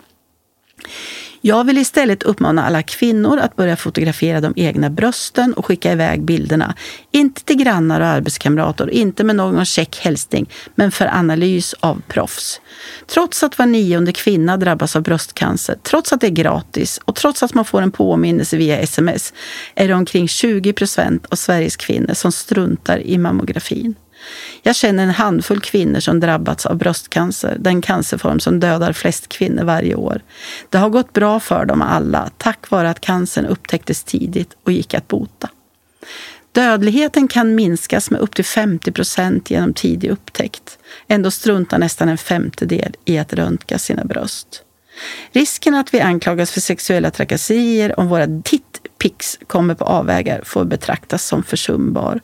Jag 1.41 1.63
vill 1.63 1.77
istället 1.77 2.24
uppmana 2.24 2.65
alla 2.65 2.84
kvinnor 2.84 3.39
att 3.39 3.55
börja 3.55 3.75
fotografera 3.75 4.41
de 4.41 4.53
egna 4.55 4.89
brösten 4.89 5.53
och 5.53 5.65
skicka 5.65 5.91
iväg 5.91 6.24
bilderna. 6.24 6.75
Inte 7.12 7.43
till 7.43 7.55
grannar 7.55 8.01
och 8.01 8.08
arbetskamrater, 8.08 8.89
inte 8.89 9.24
med 9.24 9.36
någon 9.36 9.65
check 9.65 10.00
hälsning, 10.00 10.50
men 10.75 10.91
för 10.91 11.05
analys 11.05 11.75
av 11.79 12.01
proffs. 12.08 12.62
Trots 13.08 13.43
att 13.43 13.58
var 13.58 13.65
nionde 13.65 14.12
kvinna 14.12 14.58
drabbas 14.58 14.96
av 14.96 15.01
bröstcancer, 15.01 15.77
trots 15.84 16.13
att 16.13 16.22
det 16.22 16.27
är 16.27 16.31
gratis 16.31 17.00
och 17.05 17.15
trots 17.15 17.43
att 17.43 17.53
man 17.53 17.65
får 17.65 17.81
en 17.81 17.91
påminnelse 17.91 18.58
via 18.58 18.79
sms, 18.79 19.34
är 19.75 19.88
det 19.88 19.93
omkring 19.93 20.27
20 20.27 20.74
procent 20.74 21.25
av 21.25 21.36
Sveriges 21.36 21.75
kvinnor 21.75 22.13
som 22.13 22.31
struntar 22.31 23.00
i 23.00 23.17
mammografin. 23.17 23.96
Jag 24.62 24.76
känner 24.76 25.04
en 25.04 25.10
handfull 25.10 25.62
kvinnor 25.62 26.00
som 26.00 26.20
drabbats 26.20 26.66
av 26.66 26.76
bröstcancer, 26.76 27.58
den 27.60 27.82
cancerform 27.82 28.40
som 28.40 28.60
dödar 28.60 28.94
flest 28.94 29.30
kvinnor 29.30 29.64
varje 29.64 29.96
år. 29.96 30.22
Det 30.70 30.78
har 30.78 30.90
gått 30.90 31.14
bra 31.14 31.40
för 31.40 31.66
dem 31.66 31.82
alla, 31.82 32.30
tack 32.38 32.70
vare 32.70 32.90
att 32.90 33.02
cancern 33.02 33.46
upptäcktes 33.46 34.04
tidigt 34.04 34.56
och 34.64 34.72
gick 34.72 34.94
att 34.94 35.08
bota. 35.08 35.50
Dödligheten 36.52 37.28
kan 37.28 37.56
minskas 37.56 38.12
med 38.12 38.22
upp 38.22 38.36
till 38.36 38.46
50 38.46 38.92
procent 38.92 39.52
genom 39.52 39.74
tidig 39.74 40.10
upptäckt. 40.10 40.80
Ändå 41.08 41.32
struntar 41.32 41.78
nästan 41.78 42.10
en 42.10 42.18
femtedel 42.18 42.94
i 43.06 43.18
att 43.18 43.34
röntga 43.34 43.80
sina 43.80 44.06
bröst. 44.06 44.64
Risken 45.32 45.76
att 45.76 45.94
vi 45.94 46.00
anklagas 46.00 46.52
för 46.52 46.62
sexuella 46.62 47.12
trakasserier 47.12 48.00
om 48.00 48.08
våra 48.08 48.28
Pix 49.00 49.39
kommer 49.48 49.75
på 49.75 49.86
avvägar 49.86 50.41
får 50.44 50.65
betraktas 50.65 51.25
som 51.25 51.44
försumbar. 51.44 52.22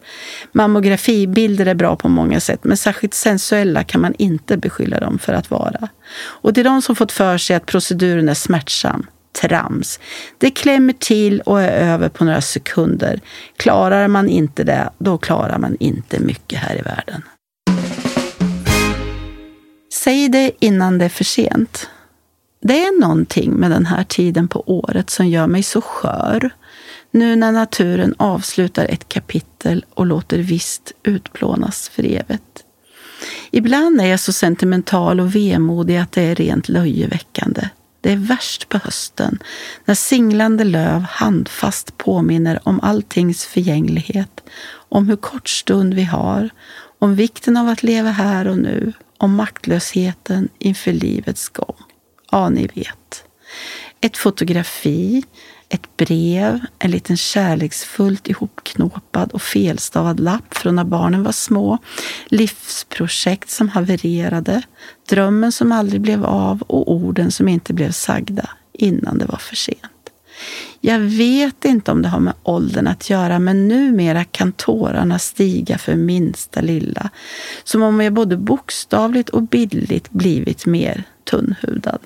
Mammografibilder 0.52 1.66
är 1.66 1.76
bra 1.76 1.96
på 1.96 2.10
många 2.10 2.40
sätt, 2.40 2.64
men 2.64 2.78
särskilt 2.78 3.14
sensuella 3.14 3.84
kan 3.84 4.02
man 4.02 4.14
inte 4.18 4.58
beskylla 4.58 5.00
dem 5.00 5.20
för 5.20 5.34
att 5.34 5.52
vara. 5.52 5.90
Och 6.18 6.56
till 6.56 6.64
de 6.64 6.82
som 6.82 6.96
fått 6.96 7.12
för 7.12 7.38
sig 7.38 7.56
att 7.56 7.66
proceduren 7.66 8.30
är 8.30 8.34
smärtsam, 8.34 9.08
trams. 9.42 10.00
Det 10.38 10.52
klämmer 10.52 10.94
till 10.94 11.42
och 11.42 11.62
är 11.62 11.94
över 11.94 12.10
på 12.10 12.26
några 12.26 12.42
sekunder. 12.42 13.22
Klarar 13.58 14.08
man 14.08 14.30
inte 14.30 14.64
det, 14.64 14.90
då 14.98 15.18
klarar 15.18 15.58
man 15.58 15.78
inte 15.80 16.20
mycket 16.20 16.60
här 16.60 16.76
i 16.76 16.82
världen. 16.82 17.22
Säg 19.94 20.30
det 20.30 20.52
innan 20.60 20.98
det 20.98 21.06
är 21.06 21.10
för 21.10 21.24
sent. 21.24 21.90
Det 22.62 22.84
är 22.84 23.02
någonting 23.02 23.52
med 23.52 23.72
den 23.72 23.86
här 23.86 24.04
tiden 24.04 24.48
på 24.48 24.64
året 24.66 25.10
som 25.10 25.28
gör 25.28 25.48
mig 25.48 25.64
så 25.64 25.82
skör. 25.82 26.50
Nu 27.16 27.36
när 27.36 27.52
naturen 27.52 28.16
avslutar 28.18 28.86
ett 28.86 29.10
kapitel 29.10 29.86
och 29.94 30.06
låter 30.06 30.38
visst 30.38 30.92
utplånas 31.04 31.90
för 31.90 32.04
evigt. 32.04 32.64
Ibland 33.52 34.02
är 34.02 34.06
jag 34.06 34.20
så 34.20 34.34
sentimental 34.34 35.20
och 35.20 35.36
vemodig 35.36 35.98
att 35.98 36.12
det 36.12 36.22
är 36.22 36.36
rent 36.36 36.70
löjeväckande. 36.70 37.70
Det 38.02 38.12
är 38.12 38.18
värst 38.18 38.70
på 38.70 38.78
hösten, 38.78 39.40
när 39.86 39.96
singlande 39.96 40.64
löv 40.64 41.02
handfast 41.02 41.98
påminner 41.98 42.60
om 42.64 42.80
alltings 42.80 43.46
förgänglighet, 43.46 44.44
om 44.90 45.08
hur 45.08 45.18
kort 45.18 45.50
stund 45.50 45.94
vi 45.94 46.04
har, 46.04 46.50
om 47.00 47.16
vikten 47.16 47.58
av 47.58 47.68
att 47.68 47.84
leva 47.84 48.12
här 48.12 48.48
och 48.48 48.58
nu, 48.58 48.94
om 49.18 49.36
maktlösheten 49.36 50.50
inför 50.60 50.92
livets 50.92 51.50
gång. 51.50 51.76
Ja, 52.32 52.50
ni 52.50 52.68
vet. 52.76 53.24
Ett 54.02 54.18
fotografi, 54.18 55.24
ett 55.76 55.98
brev, 55.98 56.60
en 56.80 56.92
liten 56.92 57.18
kärleksfullt 57.18 58.28
ihopknåpad 58.28 59.32
och 59.32 59.42
felstavad 59.42 60.20
lapp 60.20 60.58
från 60.58 60.76
när 60.76 60.84
barnen 60.84 61.24
var 61.24 61.32
små, 61.32 61.78
livsprojekt 62.26 63.50
som 63.50 63.70
havererade, 63.70 64.62
drömmen 65.10 65.52
som 65.52 65.72
aldrig 65.72 66.02
blev 66.02 66.26
av 66.26 66.62
och 66.62 66.92
orden 66.92 67.32
som 67.32 67.48
inte 67.48 67.74
blev 67.74 67.92
sagda 67.92 68.50
innan 68.74 69.18
det 69.18 69.26
var 69.26 69.38
för 69.38 69.56
sent. 69.56 69.80
Jag 70.82 71.00
vet 71.00 71.66
inte 71.66 71.92
om 71.92 72.02
det 72.02 72.10
har 72.10 72.20
med 72.20 72.34
åldern 72.44 72.88
att 72.88 73.10
göra, 73.10 73.40
men 73.40 73.68
numera 73.68 74.24
kan 74.24 74.52
tårarna 74.52 75.20
stiga 75.20 75.78
för 75.78 75.96
minsta 75.96 76.62
lilla. 76.62 77.10
Som 77.64 77.82
om 77.84 78.00
jag 78.02 78.14
både 78.14 78.38
bokstavligt 78.38 79.30
och 79.30 79.42
bildligt 79.44 80.10
blivit 80.12 80.66
mer 80.66 81.04
tunnhudad. 81.24 82.00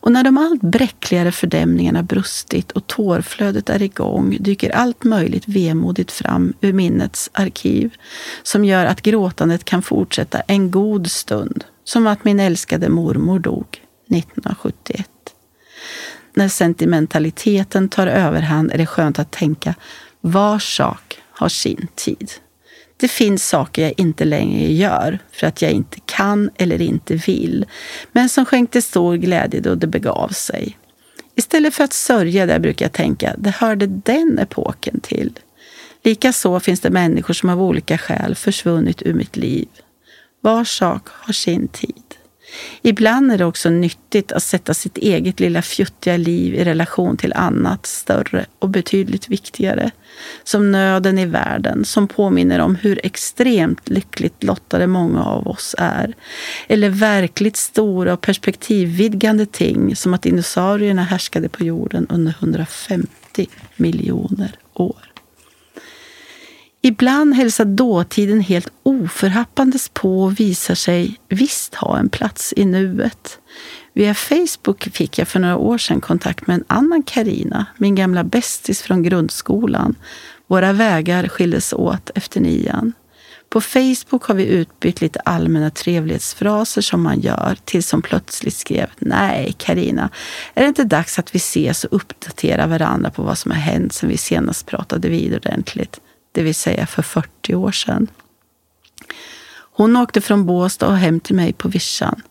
Och 0.00 0.12
när 0.12 0.24
de 0.24 0.38
allt 0.38 0.62
bräckligare 0.62 1.32
fördämningarna 1.32 2.02
brustit 2.02 2.72
och 2.72 2.86
tårflödet 2.86 3.70
är 3.70 3.82
igång 3.82 4.36
dyker 4.40 4.70
allt 4.70 5.04
möjligt 5.04 5.48
vemodigt 5.48 6.12
fram 6.12 6.52
ur 6.60 6.72
minnets 6.72 7.30
arkiv 7.32 7.94
som 8.42 8.64
gör 8.64 8.86
att 8.86 9.02
gråtandet 9.02 9.64
kan 9.64 9.82
fortsätta 9.82 10.40
en 10.40 10.70
god 10.70 11.10
stund. 11.10 11.64
Som 11.84 12.06
att 12.06 12.24
min 12.24 12.40
älskade 12.40 12.88
mormor 12.88 13.38
dog 13.38 13.66
1971. 14.10 15.08
När 16.34 16.48
sentimentaliteten 16.48 17.88
tar 17.88 18.06
överhand 18.06 18.72
är 18.72 18.78
det 18.78 18.86
skönt 18.86 19.18
att 19.18 19.30
tänka 19.30 19.74
var 20.20 20.58
sak 20.58 21.22
har 21.30 21.48
sin 21.48 21.88
tid. 21.94 22.30
Det 23.00 23.08
finns 23.08 23.48
saker 23.48 23.82
jag 23.82 23.94
inte 23.96 24.24
längre 24.24 24.72
gör 24.72 25.18
för 25.32 25.46
att 25.46 25.62
jag 25.62 25.70
inte 25.70 26.00
kan 26.06 26.50
eller 26.56 26.82
inte 26.82 27.14
vill, 27.14 27.66
men 28.12 28.28
som 28.28 28.44
skänkte 28.44 28.82
stor 28.82 29.16
glädje 29.16 29.60
då 29.60 29.74
det 29.74 29.86
begav 29.86 30.28
sig. 30.28 30.78
Istället 31.34 31.74
för 31.74 31.84
att 31.84 31.92
sörja 31.92 32.46
där 32.46 32.58
brukar 32.58 32.84
jag 32.84 32.92
tänka, 32.92 33.34
det 33.38 33.50
hörde 33.50 33.86
den 33.86 34.38
epoken 34.38 35.00
till. 35.00 35.38
Likaså 36.02 36.60
finns 36.60 36.80
det 36.80 36.90
människor 36.90 37.34
som 37.34 37.48
av 37.48 37.62
olika 37.62 37.98
skäl 37.98 38.34
försvunnit 38.34 39.02
ur 39.02 39.14
mitt 39.14 39.36
liv. 39.36 39.68
Var 40.40 40.64
sak 40.64 41.08
har 41.08 41.32
sin 41.32 41.68
tid. 41.68 42.07
Ibland 42.82 43.32
är 43.32 43.38
det 43.38 43.44
också 43.44 43.70
nyttigt 43.70 44.32
att 44.32 44.42
sätta 44.42 44.74
sitt 44.74 44.98
eget 44.98 45.40
lilla 45.40 45.62
fjuttiga 45.62 46.16
liv 46.16 46.54
i 46.54 46.64
relation 46.64 47.16
till 47.16 47.32
annat 47.32 47.86
större 47.86 48.46
och 48.58 48.68
betydligt 48.68 49.28
viktigare. 49.28 49.90
Som 50.44 50.72
nöden 50.72 51.18
i 51.18 51.26
världen, 51.26 51.84
som 51.84 52.08
påminner 52.08 52.58
om 52.58 52.74
hur 52.74 53.00
extremt 53.02 53.88
lyckligt 53.88 54.44
lottade 54.44 54.86
många 54.86 55.24
av 55.24 55.48
oss 55.48 55.74
är. 55.78 56.14
Eller 56.68 56.90
verkligt 56.90 57.56
stora 57.56 58.12
och 58.12 58.20
perspektivvidgande 58.20 59.46
ting 59.46 59.96
som 59.96 60.14
att 60.14 60.22
dinosaurierna 60.22 61.02
härskade 61.02 61.48
på 61.48 61.64
jorden 61.64 62.06
under 62.10 62.34
150 62.40 63.48
miljoner 63.76 64.52
år. 64.74 65.07
Ibland 66.82 67.34
hälsar 67.34 67.64
dåtiden 67.64 68.40
helt 68.40 68.68
oförhappandes 68.82 69.88
på 69.88 70.22
och 70.22 70.40
visar 70.40 70.74
sig 70.74 71.20
visst 71.28 71.74
ha 71.74 71.98
en 71.98 72.08
plats 72.08 72.54
i 72.56 72.64
nuet. 72.64 73.38
Via 73.92 74.14
Facebook 74.14 74.88
fick 74.92 75.18
jag 75.18 75.28
för 75.28 75.40
några 75.40 75.56
år 75.56 75.78
sedan 75.78 76.00
kontakt 76.00 76.46
med 76.46 76.54
en 76.54 76.64
annan 76.66 77.02
Karina, 77.02 77.66
min 77.76 77.94
gamla 77.94 78.24
bästis 78.24 78.82
från 78.82 79.02
grundskolan. 79.02 79.94
Våra 80.46 80.72
vägar 80.72 81.28
skildes 81.28 81.72
åt 81.72 82.10
efter 82.14 82.40
nian. 82.40 82.92
På 83.48 83.60
Facebook 83.60 84.24
har 84.24 84.34
vi 84.34 84.46
utbytt 84.46 85.00
lite 85.00 85.20
allmänna 85.20 85.70
trevlighetsfraser 85.70 86.82
som 86.82 87.02
man 87.02 87.20
gör 87.20 87.56
tills 87.64 87.92
hon 87.92 88.02
plötsligt 88.02 88.56
skrev 88.56 88.86
Nej, 88.98 89.54
Karina, 89.58 90.10
är 90.54 90.62
det 90.62 90.68
inte 90.68 90.84
dags 90.84 91.18
att 91.18 91.34
vi 91.34 91.36
ses 91.36 91.84
och 91.84 91.96
uppdaterar 91.96 92.66
varandra 92.66 93.10
på 93.10 93.22
vad 93.22 93.38
som 93.38 93.50
har 93.50 93.58
hänt 93.58 93.92
sen 93.92 94.08
vi 94.08 94.16
senast 94.16 94.66
pratade 94.66 95.08
vid 95.08 95.34
ordentligt? 95.34 96.00
Det 96.32 96.42
vill 96.42 96.54
säga 96.54 96.86
för 96.86 97.02
40 97.02 97.54
år 97.54 97.72
sedan. 97.72 98.10
Hon 99.78 99.96
åkte 99.96 100.20
från 100.20 100.46
Båstad 100.46 100.86
och 100.88 100.96
hem 100.96 101.20
till 101.20 101.36
mig 101.36 101.52
på 101.52 101.68
vischan. 101.68 102.22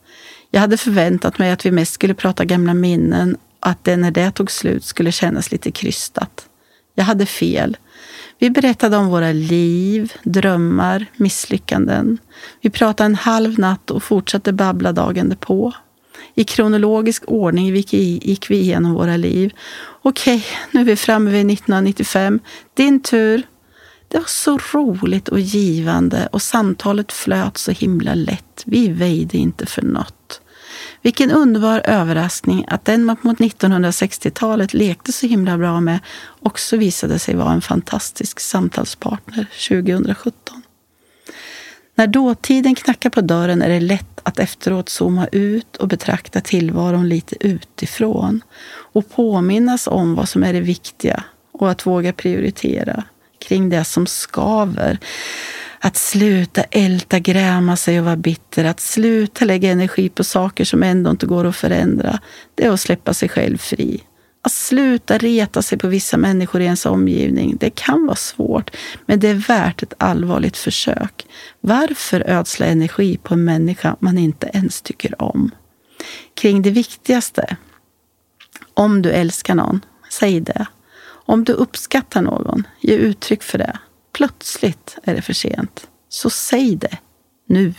Jag 0.50 0.60
hade 0.60 0.76
förväntat 0.76 1.38
mig 1.38 1.50
att 1.50 1.66
vi 1.66 1.70
mest 1.70 1.92
skulle 1.92 2.14
prata 2.14 2.44
gamla 2.44 2.74
minnen 2.74 3.36
och 3.60 3.68
att 3.68 3.84
det 3.84 3.96
när 3.96 4.10
det 4.10 4.30
tog 4.30 4.50
slut 4.50 4.84
skulle 4.84 5.12
kännas 5.12 5.52
lite 5.52 5.70
krystat. 5.70 6.48
Jag 6.94 7.04
hade 7.04 7.26
fel. 7.26 7.76
Vi 8.38 8.50
berättade 8.50 8.96
om 8.96 9.08
våra 9.08 9.32
liv, 9.32 10.12
drömmar, 10.22 11.06
misslyckanden. 11.16 12.18
Vi 12.60 12.70
pratade 12.70 13.06
en 13.06 13.14
halv 13.14 13.58
natt 13.58 13.90
och 13.90 14.02
fortsatte 14.02 14.52
babbla 14.52 14.92
dagen 14.92 15.36
på. 15.40 15.72
I 16.34 16.44
kronologisk 16.44 17.22
ordning 17.26 17.76
gick 17.76 18.50
vi 18.50 18.56
igenom 18.56 18.94
våra 18.94 19.16
liv. 19.16 19.52
Okej, 20.02 20.46
nu 20.70 20.80
är 20.80 20.84
vi 20.84 20.96
framme 20.96 21.30
vid 21.30 21.50
1995. 21.50 22.40
Din 22.74 23.02
tur. 23.02 23.42
Det 24.08 24.18
var 24.18 24.26
så 24.26 24.58
roligt 24.72 25.28
och 25.28 25.40
givande 25.40 26.28
och 26.32 26.42
samtalet 26.42 27.12
flöt 27.12 27.58
så 27.58 27.70
himla 27.70 28.14
lätt. 28.14 28.62
Vi 28.66 28.88
väjde 28.88 29.38
inte 29.38 29.66
för 29.66 29.82
något. 29.82 30.40
Vilken 31.02 31.30
underbar 31.30 31.82
överraskning 31.84 32.64
att 32.68 32.84
den 32.84 33.04
man 33.04 33.16
mot 33.20 33.38
1960-talet 33.38 34.74
lekte 34.74 35.12
så 35.12 35.26
himla 35.26 35.58
bra 35.58 35.80
med 35.80 35.98
också 36.40 36.76
visade 36.76 37.18
sig 37.18 37.34
vara 37.34 37.52
en 37.52 37.60
fantastisk 37.60 38.40
samtalspartner 38.40 39.46
2017. 39.68 40.62
När 41.94 42.06
dåtiden 42.06 42.74
knackar 42.74 43.10
på 43.10 43.20
dörren 43.20 43.62
är 43.62 43.68
det 43.68 43.80
lätt 43.80 44.20
att 44.22 44.38
efteråt 44.38 44.88
zooma 44.88 45.26
ut 45.32 45.76
och 45.76 45.88
betrakta 45.88 46.40
tillvaron 46.40 47.08
lite 47.08 47.36
utifrån 47.40 48.40
och 48.68 49.10
påminnas 49.10 49.86
om 49.86 50.14
vad 50.14 50.28
som 50.28 50.42
är 50.42 50.52
det 50.52 50.60
viktiga 50.60 51.24
och 51.52 51.70
att 51.70 51.86
våga 51.86 52.12
prioritera 52.12 53.04
kring 53.38 53.68
det 53.68 53.84
som 53.84 54.06
skaver. 54.06 54.98
Att 55.80 55.96
sluta 55.96 56.62
älta, 56.62 57.18
gräma 57.18 57.76
sig 57.76 57.98
och 57.98 58.04
vara 58.04 58.16
bitter. 58.16 58.64
Att 58.64 58.80
sluta 58.80 59.44
lägga 59.44 59.70
energi 59.70 60.08
på 60.08 60.24
saker 60.24 60.64
som 60.64 60.82
ändå 60.82 61.10
inte 61.10 61.26
går 61.26 61.44
att 61.44 61.56
förändra. 61.56 62.18
Det 62.54 62.64
är 62.66 62.70
att 62.70 62.80
släppa 62.80 63.14
sig 63.14 63.28
själv 63.28 63.58
fri. 63.58 64.02
Att 64.42 64.52
sluta 64.52 65.18
reta 65.18 65.62
sig 65.62 65.78
på 65.78 65.88
vissa 65.88 66.16
människor 66.16 66.60
i 66.60 66.64
ens 66.64 66.86
omgivning. 66.86 67.56
Det 67.60 67.70
kan 67.70 68.06
vara 68.06 68.16
svårt, 68.16 68.70
men 69.06 69.20
det 69.20 69.28
är 69.28 69.34
värt 69.34 69.82
ett 69.82 69.94
allvarligt 69.98 70.56
försök. 70.56 71.26
Varför 71.60 72.20
ödsla 72.20 72.66
energi 72.66 73.18
på 73.22 73.34
en 73.34 73.44
människa 73.44 73.96
man 74.00 74.18
inte 74.18 74.50
ens 74.52 74.82
tycker 74.82 75.22
om? 75.22 75.50
Kring 76.34 76.62
det 76.62 76.70
viktigaste. 76.70 77.56
Om 78.74 79.02
du 79.02 79.10
älskar 79.10 79.54
någon, 79.54 79.80
säg 80.10 80.40
det. 80.40 80.66
Om 81.28 81.44
du 81.44 81.52
uppskattar 81.52 82.22
någon, 82.22 82.66
ge 82.80 82.94
uttryck 82.94 83.42
för 83.42 83.58
det. 83.58 83.78
Plötsligt 84.12 84.98
är 85.02 85.14
det 85.14 85.22
för 85.22 85.32
sent. 85.32 85.86
Så 86.08 86.30
säg 86.30 86.76
det 86.76 86.98
nu. 87.48 87.74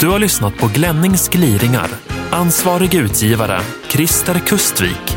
Du 0.00 0.08
har 0.08 0.18
lyssnat 0.18 0.56
på 0.56 0.66
Glennings 0.74 1.28
gliringar. 1.28 1.88
Ansvarig 2.30 2.94
utgivare, 2.94 3.60
Christer 3.88 4.38
Kustvik. 4.38 5.15